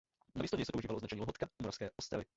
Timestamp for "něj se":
0.57-0.71